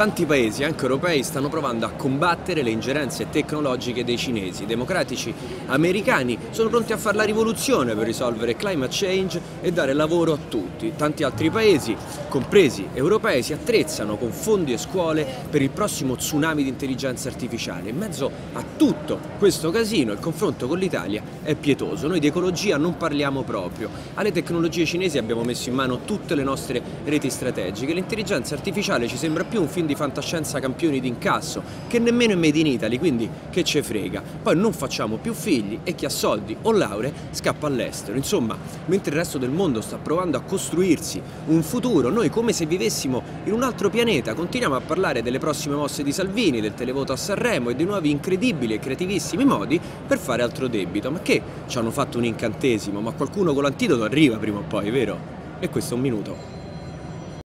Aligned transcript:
Tanti 0.00 0.24
paesi, 0.24 0.64
anche 0.64 0.84
europei, 0.84 1.22
stanno 1.22 1.50
provando 1.50 1.84
a 1.84 1.90
combattere 1.90 2.62
le 2.62 2.70
ingerenze 2.70 3.28
tecnologiche 3.28 4.02
dei 4.02 4.16
cinesi. 4.16 4.62
I 4.62 4.66
democratici 4.66 5.30
americani 5.66 6.38
sono 6.52 6.70
pronti 6.70 6.94
a 6.94 6.96
fare 6.96 7.18
la 7.18 7.24
rivoluzione 7.24 7.94
per 7.94 8.06
risolvere 8.06 8.56
climate 8.56 8.96
change 8.96 9.38
e 9.60 9.72
dare 9.72 9.92
lavoro 9.92 10.32
a 10.32 10.38
tutti. 10.48 10.94
Tanti 10.96 11.22
altri 11.22 11.50
paesi, 11.50 11.94
compresi 12.30 12.88
europei, 12.94 13.42
si 13.42 13.52
attrezzano 13.52 14.16
con 14.16 14.30
fondi 14.30 14.72
e 14.72 14.78
scuole 14.78 15.26
per 15.50 15.60
il 15.60 15.68
prossimo 15.68 16.14
tsunami 16.14 16.62
di 16.62 16.68
intelligenza 16.68 17.28
artificiale. 17.28 17.90
In 17.90 17.98
mezzo 17.98 18.30
a 18.52 18.64
tutto 18.76 19.18
questo 19.38 19.70
casino 19.70 20.12
il 20.12 20.20
confronto 20.20 20.66
con 20.68 20.78
l'Italia 20.78 21.22
è 21.42 21.54
pietoso. 21.56 22.06
Noi 22.06 22.20
di 22.20 22.28
ecologia 22.28 22.78
non 22.78 22.96
parliamo 22.96 23.42
proprio. 23.42 23.90
Alle 24.14 24.32
tecnologie 24.32 24.86
cinesi 24.86 25.18
abbiamo 25.18 25.42
messo 25.42 25.68
in 25.68 25.74
mano 25.74 26.04
tutte 26.04 26.34
le 26.34 26.44
nostre 26.44 26.80
reti 27.04 27.28
strategiche. 27.28 27.92
L'intelligenza 27.92 28.54
artificiale 28.54 29.08
ci 29.08 29.16
sembra 29.16 29.44
più 29.44 29.60
un 29.60 29.68
film 29.68 29.86
di 29.86 29.96
fantascienza 29.96 30.60
campioni 30.60 31.00
d'incasso, 31.00 31.62
che 31.88 31.98
nemmeno 31.98 32.32
è 32.32 32.36
made 32.36 32.58
in 32.58 32.66
Italy, 32.66 32.98
quindi 32.98 33.28
che 33.50 33.64
ce 33.64 33.82
frega. 33.82 34.22
Poi 34.42 34.54
non 34.54 34.72
facciamo 34.72 35.16
più 35.16 35.34
figli 35.34 35.80
e 35.82 35.96
chi 35.96 36.04
ha 36.04 36.10
soldi 36.10 36.56
o 36.62 36.70
lauree 36.70 37.12
scappa 37.32 37.66
all'estero. 37.66 38.16
Insomma, 38.16 38.56
mentre 38.86 39.10
il 39.10 39.16
resto 39.16 39.36
del 39.36 39.50
mondo 39.50 39.80
sta 39.80 39.96
provando 39.96 40.36
a 40.36 40.42
costruirsi 40.42 41.20
un 41.46 41.62
futuro, 41.64 42.08
noi 42.20 42.28
come 42.28 42.52
se 42.52 42.66
vivessimo 42.66 43.22
in 43.44 43.52
un 43.54 43.62
altro 43.62 43.88
pianeta, 43.88 44.34
continuiamo 44.34 44.76
a 44.76 44.80
parlare 44.80 45.22
delle 45.22 45.38
prossime 45.38 45.74
mosse 45.74 46.02
di 46.02 46.12
Salvini, 46.12 46.60
del 46.60 46.74
televoto 46.74 47.14
a 47.14 47.16
Sanremo 47.16 47.70
e 47.70 47.74
di 47.74 47.84
nuovi 47.84 48.10
incredibili 48.10 48.74
e 48.74 48.78
creativissimi 48.78 49.46
modi 49.46 49.80
per 50.06 50.18
fare 50.18 50.42
altro 50.42 50.68
debito. 50.68 51.10
Ma 51.10 51.20
che 51.20 51.40
ci 51.66 51.78
hanno 51.78 51.90
fatto 51.90 52.18
un 52.18 52.24
incantesimo? 52.24 53.00
Ma 53.00 53.12
qualcuno 53.12 53.54
con 53.54 53.62
l'antidoto 53.62 54.04
arriva 54.04 54.36
prima 54.36 54.58
o 54.58 54.64
poi, 54.68 54.90
vero? 54.90 55.18
E 55.60 55.70
questo 55.70 55.94
è 55.94 55.96
un 55.96 56.02
minuto. 56.02 56.59